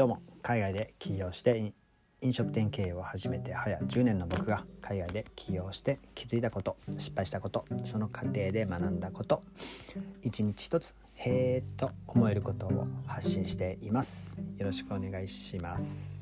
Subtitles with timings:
[0.00, 1.74] どうも海外で起業して
[2.22, 9.42] 飲食店経営を始めて早10年の僕が海外で起業して気づいたこと失敗したことその過程で学んだこと
[10.22, 14.38] 一日一つへえと思えることを発信しています。
[14.56, 16.19] よろしくお願いします。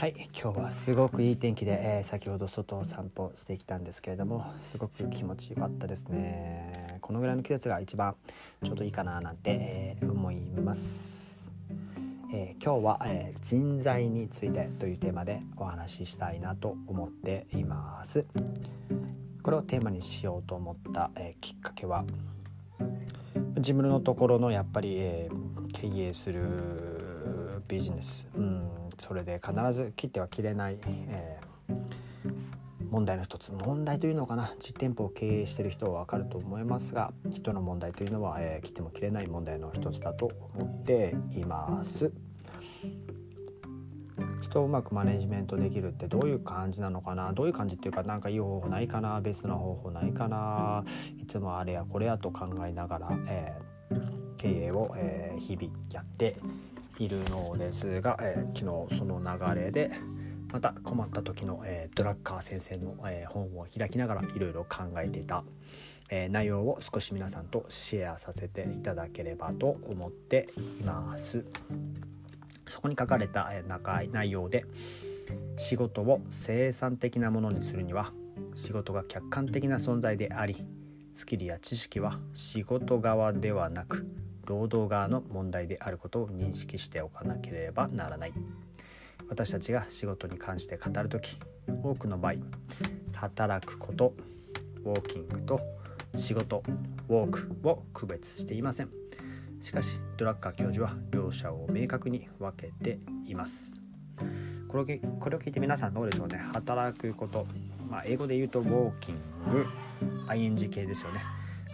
[0.00, 6.96] はい今日はすごくいい天気で、えー、先ほど外を散歩してきたんですけれどもすごく気持ちよかったですね。
[7.02, 8.16] このぐらいの季節が一番
[8.64, 11.50] ちょうどいいかななんて、えー、思います、
[12.32, 18.24] えー、今日は、え人材についてというテーマでお話ししたいなと思っています。
[19.42, 22.06] これをテーマにしようと思った、えきっかけは
[23.54, 25.28] 自分のところのやっぱり、え
[25.74, 26.99] 経営する
[27.68, 28.68] ビジネス、うん。
[28.98, 31.74] それで必ず切っては切れない、えー、
[32.90, 33.52] 問題の一つ。
[33.52, 34.54] 問題というのかな。
[34.58, 42.12] 実店舗を経営している人は分かると思いますが人の問題というのは、えー、切っても切れない問題の一つだと思っています。
[44.42, 47.32] 人をうまくマネジメントできるってどういう感じなのかな。
[47.32, 49.20] どういう感じっていうか何かいい方法ないかな。
[49.20, 50.84] 別の方法ないかな。
[51.18, 56.36] いつもあれやこれやと考えながら、えー、経営を、えー、日々やって
[57.00, 59.90] いるのですが、えー、昨日その流れで
[60.52, 65.44] また困った時の、えー、ドラッカー先生の、えー、本を開きながらいろいろ考えていた、
[66.10, 70.48] え内容を少し皆さんとシェアさせていただければと思って
[70.80, 71.44] います。
[72.66, 73.64] そこに書かれた、え
[74.10, 74.66] 内容で
[75.56, 78.12] 仕事を生産的なものにするには
[78.54, 80.64] 仕事が客観的な存在であり
[81.12, 84.06] スキルや知識は仕事側ではなく
[84.46, 88.32] 労働側の問題であることを認識しておかなければならない。
[89.28, 91.38] 私たちが仕事に関して語る時
[91.82, 92.34] 多くの場合
[93.14, 94.14] 働くこと
[94.84, 95.60] ウォーキングと
[96.16, 96.62] 仕事
[97.08, 98.90] ウォークを区別していません。
[99.60, 103.76] しかしドラッカー教授は両者を明確に分けています。
[104.68, 106.38] これをこれを聞いて皆さんどうでしょうね。
[106.52, 107.46] 働くこと、
[107.88, 109.16] まあ、英語で言うとウォーキン
[109.50, 109.66] グ。
[110.28, 111.20] Ing 系ですよね。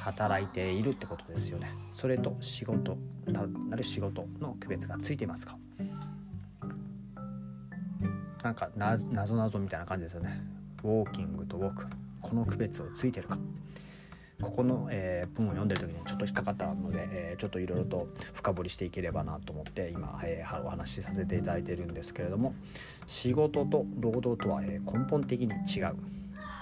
[0.07, 1.75] 働いているってことですよね。
[1.91, 2.97] それと仕事
[3.35, 5.59] 単なる仕事の区別がついていますか？
[8.45, 10.41] なんかなぞなぞみたいな感じですよね。
[10.85, 11.87] ウォーキングとウォーク。
[12.23, 13.37] この区別をついてるか。
[14.41, 22.55] ここの、えー、文を読んでる時にちょっと引っかかったので、えー、ちょっといろいろと深掘りしていければなと思って今、えー、お話しさせていただいているんですけれども
[23.07, 25.97] 仕事と労働とは、え根本的に違う。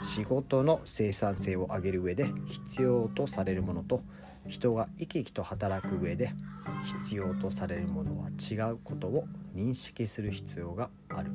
[0.05, 4.03] 仕事の生産性を上げる上で必要とされるものと
[4.47, 6.31] 人が生き生きと働く上で
[6.85, 9.25] 必要とされるものは違うことを
[9.57, 11.31] 認識する必要がある。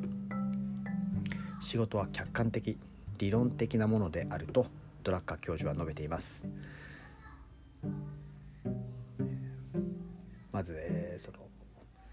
[1.59, 2.77] 仕事は客観的
[3.17, 4.67] 理論的なものであると
[5.03, 6.45] ドラッカー教授は述べています。
[10.51, 11.39] まず、えー、その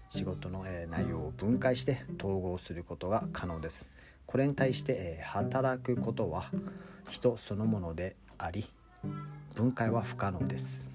[0.09, 3.87] 仕事の、えー、内容を分解して統合することが可能です。
[4.27, 6.51] これに対して、え働くことは
[7.09, 8.67] 人そのものであり
[9.55, 10.91] 分解は不可能です。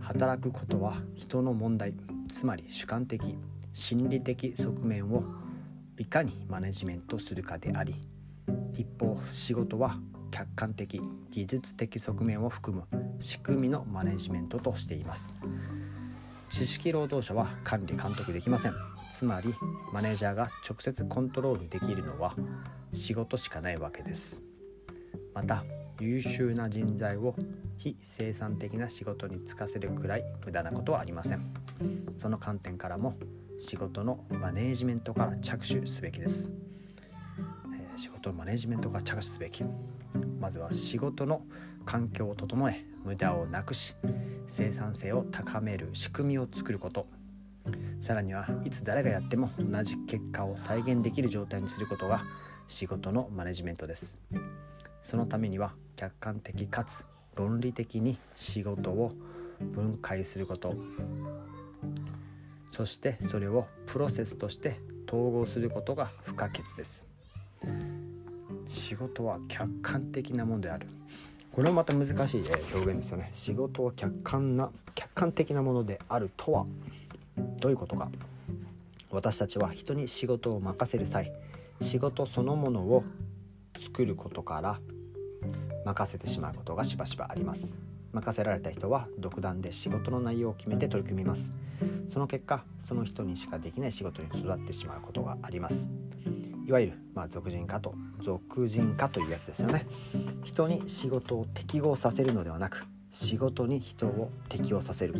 [0.00, 1.92] 働くことは人の問題
[2.28, 3.36] つまり主観的
[3.72, 5.24] 心理的側面を
[5.98, 7.94] いかにマネジメントするかであり
[8.72, 9.96] 一方仕事は
[10.30, 12.84] 客観的技術的側面を含む
[13.18, 15.36] 仕組みのマネジメントとしています。
[16.48, 18.85] 知識労働者は管理監督できません。
[19.10, 19.54] つまり
[19.92, 22.34] マネージャーが直接コントロールできるのは
[22.92, 24.42] 仕事しかないわけです。
[25.34, 25.64] また
[26.00, 27.34] 優秀な人材を
[27.78, 31.54] 非生産的な仕事に就かせるくらい無駄なことはありません。
[32.16, 33.14] その観点からも
[33.58, 36.52] 仕事のマネージメントから着手すべきです、
[37.74, 39.64] えー、仕事のマネージメントから着手すべき。
[40.38, 41.42] まずは仕事の
[41.84, 43.96] 環境を整え無駄をなくし
[44.46, 47.06] 生産性を高める仕組みを作ること。
[48.00, 52.22] さらにはいつ誰がやっても同じ結果を再現できる状態にすることが
[52.66, 54.18] 仕事のマネジメントです。
[55.02, 59.12] そのためには客観的かつ論理的に仕事を
[59.60, 60.74] 分解すること。
[62.70, 67.06] そしてそれをプロセスとして統合することが不可欠です。
[68.66, 70.86] 仕事は客観的なものである。
[71.52, 72.44] これはまた難しい
[72.74, 73.30] 表現ですよね。
[73.32, 76.66] 仕事は客観な客観的なものであるとは。
[77.60, 78.08] どういうことか。
[79.10, 81.32] 私たちは人に仕事を任せる際
[81.80, 83.04] 仕事そのものを
[83.78, 84.78] 作ることから
[85.84, 87.76] 任せてしまうことがしばしばあります。
[88.12, 91.52] 任せられた人は独断で仕事の内容を決めて取り組みます。
[92.08, 95.88] その結果その人にしかできない仕事に育ってしまうことがあります。
[96.66, 99.86] いわゆる、まあ、俗人化と俗人化というやつですよね。
[100.42, 105.14] 人に仕事を適合させるのではなく仕事に人を適応させる。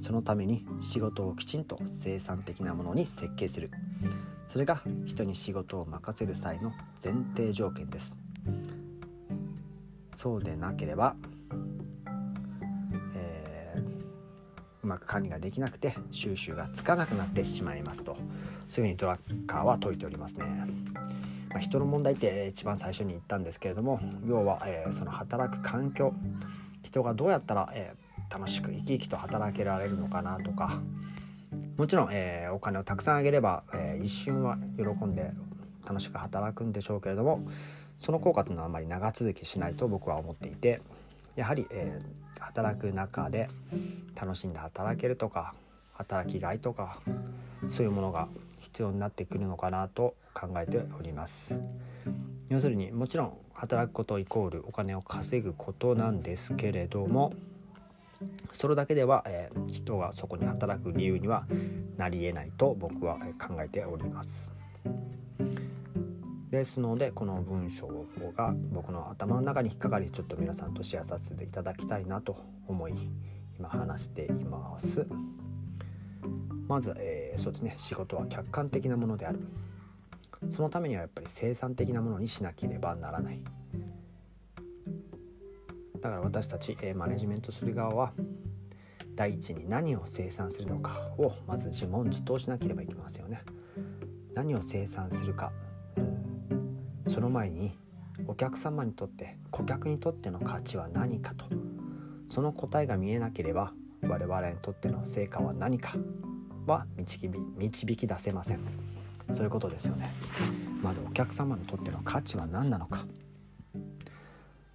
[0.00, 3.70] そのために仕事をきちんと生産的なものに設計する。
[4.46, 8.16] それが人に仕事を任せる際の前提条件です。
[10.14, 11.14] そうでなければ
[13.14, 13.80] えー、
[14.82, 18.16] うまく管理ができなくて収集がつかなくなってしまいますと。
[18.68, 20.44] そういうふうにドラッカーは説いておりますね。
[21.50, 26.14] まあ、人の問題って一番最初に言ったんですけれども要は、えー、その働く環境
[26.82, 30.80] 人がどうやったら、えー、楽しく生き生きと働けられるのかなとか。
[31.76, 35.32] もちろん、えー、お金をたくさんあげれば、え一瞬は喜んで
[35.86, 37.42] 楽しく働くんでしょうけれども
[37.96, 40.82] その効果というのはあまり長続きしないと僕は思っていて
[41.36, 41.98] やはり、え
[42.38, 43.48] 働く中で
[44.14, 45.54] 楽しんで働けるとか
[45.92, 47.00] 働きがいとか
[47.68, 48.28] そういうものが
[48.58, 51.60] 必要になってくるのかなと考えております。
[52.48, 57.32] 要するにもちろん働くことイコールお金を稼ぐことなんですけれども
[58.52, 61.46] それだけでは、えー、人がそこに働く理由には
[61.96, 64.52] なりえないと僕は考えております。
[66.50, 67.86] ですのでこの文章
[68.36, 72.36] が僕の頭の中に引っかかりちょっと皆さんとシェアさせていただきたいなと
[72.66, 72.94] 思い
[73.56, 75.06] 今話しています。
[76.66, 77.74] まず、えー、そうですね。
[77.76, 79.40] 仕事は客観的なものである。
[80.48, 83.40] そのためにはやっぱり生産的なものにしなければならない。
[86.00, 88.12] だから私たち、え、マネジメントする側は
[89.14, 93.42] 第一に何を生産するのかをまず自問自答しなければいけませんよね。
[94.34, 95.52] 何を生産するか。
[97.06, 97.76] その前に
[98.26, 101.44] お客様にとって顧客にとっての価値は何かと。
[102.28, 103.72] その答えが見えなければ
[104.02, 105.96] 我々にとっての成果は何か
[106.66, 108.60] は導き導き出せません。
[109.32, 110.14] そういうことですよね。
[110.82, 113.04] まずお客様にとっての価値は何なのか。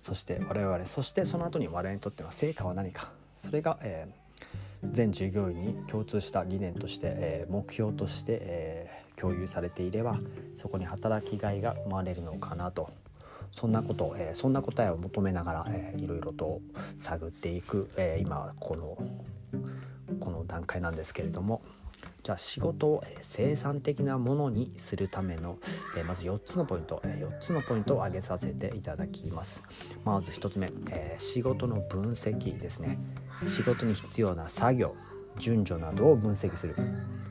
[0.06, 3.10] そして我々そしてその後に我々にとっての成果は何か。
[3.38, 10.20] それが、えー、全従業員に共通した理念として、えー、目標として、えー、共有されていれば
[10.58, 12.94] そこに働きがいが生まれるのかなと。
[13.52, 16.62] そんなこと、え、そんな答えを求めながら、えー、いろいろと
[16.98, 18.98] 探っていく、えー、今この
[20.20, 21.64] この段階なんですけれども。
[22.26, 25.60] じゃあ仕事を生産的なものにするための、
[25.96, 29.64] えまず4つのポイント、え4つのポイントを挙げさせていただきます。
[30.04, 32.98] まず1つ目、え仕事の分析ですね。
[33.46, 34.96] 仕事に必要な作業
[35.38, 36.76] 順序などを分析する。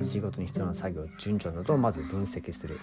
[0.01, 2.79] 仕事に必要な作業順序などをまず分析する。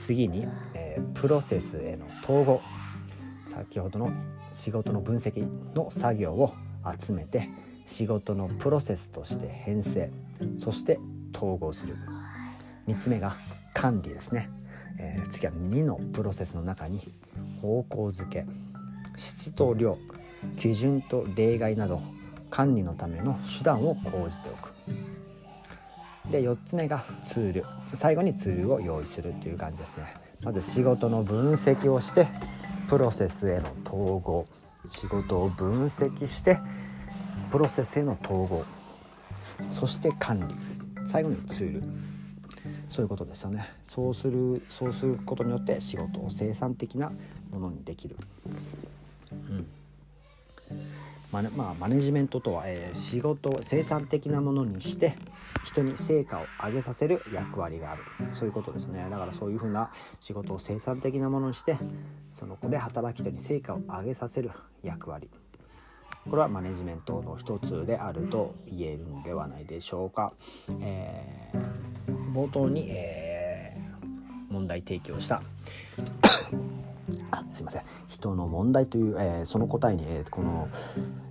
[0.00, 2.60] 次に、え、プロセスへの統合。
[3.46, 4.10] 先ほどの
[4.50, 5.46] 仕事の分析
[5.76, 6.52] の作業を
[6.98, 7.48] 集めて
[7.84, 10.10] 仕事のプロセスとして編成。
[10.58, 10.98] そして
[11.34, 11.96] 統合する。
[12.86, 13.36] 3つ目が
[13.74, 14.48] 管理ですね、
[14.98, 17.12] えー、次は2のプロセスの中に
[17.60, 18.46] 方向づけ
[19.16, 19.98] 質と量
[20.56, 22.00] 基準と例外など
[22.50, 24.72] 管理のための手段を講じておく。
[26.30, 27.64] で4つ目がツール。
[27.94, 30.14] 最後にツールを用意するという感じですね。
[30.42, 32.28] まず仕事の分析をして
[32.88, 34.46] プロセスへの統合。
[34.88, 36.58] 仕事を分析して
[37.50, 38.64] プロセスへの統合。
[39.70, 40.54] そして管理
[41.06, 41.82] 最後にツール。
[42.88, 43.68] そういうことですよね。
[43.84, 47.12] そうするそうすることによって仕事を生産的な
[47.52, 48.16] ものにできる、
[49.32, 49.66] うん。
[51.32, 55.14] マネ,、まあ、マネジメントとは、えー、仕事を生産的なものにして
[55.64, 58.02] 人に成果を上げさせる役割がある。
[58.30, 59.06] そういうことですね。
[59.10, 61.76] だからそういうふうな仕事を生産的なものにして
[62.32, 64.50] その子で働き人に成果を上げさせる
[64.82, 65.28] 役割。
[66.28, 70.32] これはマネジメントの一つであると言えるんではないでしょうか、
[70.80, 75.42] えー、冒頭に、えー、問題提起をした
[77.30, 77.82] あすいません。
[78.08, 80.68] 人の問題という、えー、その答えに、えー、この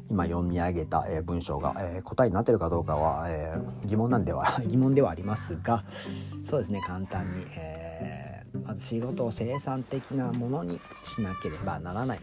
[0.10, 5.84] 今読み上げた、えー、文章が、え、答えになってるかどうかは、え、疑問なんでは 疑問ではありますが
[6.46, 12.20] そうですね簡単に、え、まず仕事を生産的なものにしなければならない、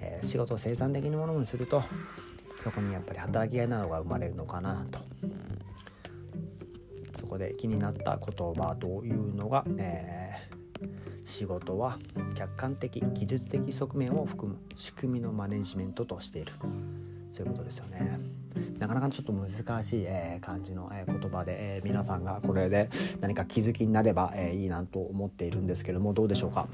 [0.00, 1.82] え、仕事を生産的なものにすると
[2.60, 4.98] そこにやっぱり働きがいなどが生まれるのかなと。
[7.18, 10.17] そこで気になった言葉というのが、え、
[11.28, 11.98] 仕事は
[12.34, 16.52] 客観的技術的側面を含む仕組みのマネジメントとしている
[17.30, 18.18] そういうことですよね。
[18.78, 22.88] なかなかちょっと難しい、えー、感じの、えー、言葉で、えー、皆さんがこれで
[23.20, 26.66] 何か気づきになれば、えいいなと思っているんですけどもどうでしょうか？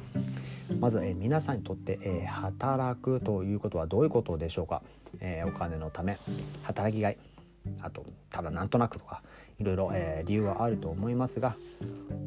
[0.80, 4.82] まず、え、皆さんにとって、え、働くということはどういうことでしょうか、
[5.20, 6.16] え、お金のため
[6.62, 7.18] 働きがい
[7.80, 9.22] あとただなんとなくとか
[9.58, 11.56] いろいろ、えー、理由はあると思いますが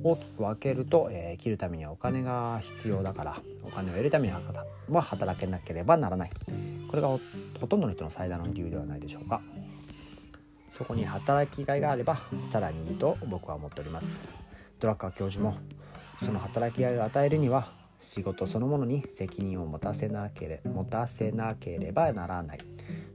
[0.03, 4.33] 大きく分けると、えー、生きるためにはお金が必要だからお金を得るために
[4.89, 6.29] は働けなければならない。
[6.89, 7.19] これがほ
[7.67, 9.41] とんどの人の最大の理由ではないでしょうか。
[10.69, 12.17] そこに働きがいがあれば
[12.49, 14.27] さらにいいと僕は思っております。
[14.79, 15.57] ドラッカー教授も
[16.23, 22.59] その働きがいを与えるには仕事そのものに責任を持たせなけれ持たせなければならない。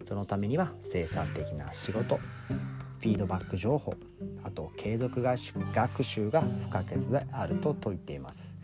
[0.04, 3.94] そのためには生産的な仕事フィードバック情報
[4.44, 8.54] あと継続学習が不可欠であると説いています。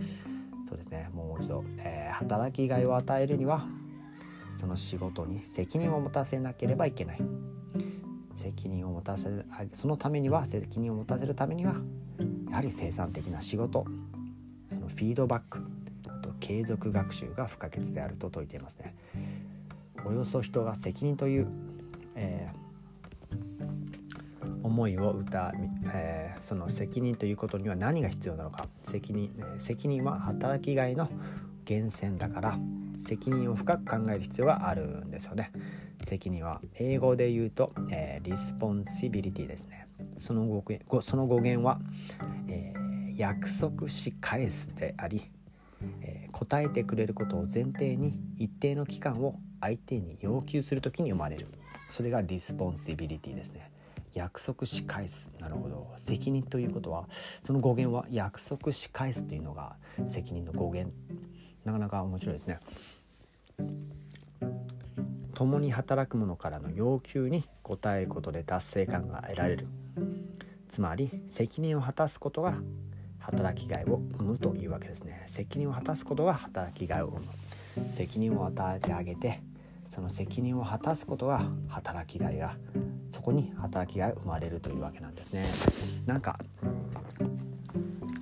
[0.68, 1.08] そうですね。
[1.14, 3.66] もう一度、えー、働きがいを与えるには
[4.54, 7.22] その仕事に責任を持たせなければいけない。
[8.38, 11.74] 責任を持たせるそのためには責任を持たせるためには
[12.48, 13.84] やはり生産的な仕事
[14.68, 15.60] そのフィードバック
[16.48, 18.94] 継続学習が不可欠であると説いていますね。
[20.06, 21.48] およそ人が責任という、
[22.14, 25.52] えー、思いを歌、
[25.92, 31.10] えー、その責任ということには何が必要なのか責任、えー、責任は働きがいの
[31.68, 32.58] 源泉だから
[32.98, 35.52] 責任を深く考える必要があるんですよね。
[36.02, 39.86] 責任は英語で言うと、えー、 responsibility ですね。
[40.18, 41.78] その語源その語源は、
[42.48, 45.30] えー、約束し返すであり、
[46.38, 51.48] 答えてくれることを前提に一定の期間を相手に要求する時に生まれる。
[51.88, 53.72] それが responsibility ですね。
[54.14, 55.28] 約束し返す。
[55.40, 55.92] なるほど。
[55.96, 57.08] 責任ということは
[57.42, 59.74] その語源は約束し返すというのが
[60.06, 60.94] 責任の語源。
[61.64, 62.60] なかなか面白いですね。
[65.34, 69.66] 共に働く者からの要求に応えることで達成感が得られる。
[70.68, 72.54] つまり責任を果たすことが
[73.18, 75.24] 働きがいを生むというわけですね。
[75.26, 77.26] 責任を果たすことが働きがいを生む。
[77.92, 79.40] 責任を与えてあげて
[79.86, 82.56] その責任を果たすことが働きがいが
[83.10, 85.46] そこに働きがい生まれるというわけなんですね。
[86.06, 86.38] なんか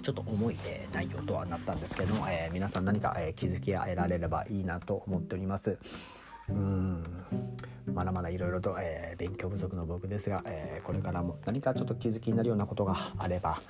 [0.02, 5.78] ちょっと重い、えー、内容とはなったんですけども、えー、皆さん何か、えー、気づきが得られればいいなと思っております。
[6.48, 7.02] うん。
[7.92, 13.60] まだまだいろいろと、えー、勉強不足の僕ですが、えー、これからも何かちょっと気づきになるようなことがあれば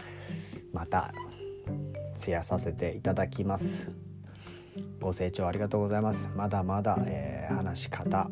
[0.72, 1.12] また
[2.14, 3.88] シェアさせていただきます。
[5.00, 6.28] ご清聴ありがとうございます。
[6.34, 8.28] まだまだ、えー、話し方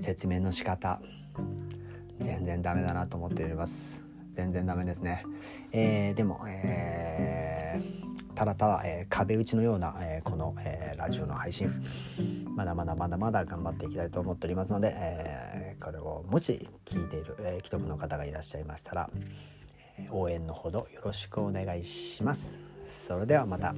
[0.00, 1.00] 説明の仕方
[2.18, 4.02] 全然ダメだなと思っております。
[4.32, 5.24] 全然ダメですね、
[5.72, 11.70] えー、でも、えー、ただただ、えー、壁打ちのような、えこの、えラジオの配信。
[12.56, 19.10] まだまだまだまだ頑張っていきたいと思っておりますので、えこれをもし聞いている、え既得の方がいらっしゃいましたら、
[19.98, 23.74] え応援のほどよろしくお願いしますそれではまた。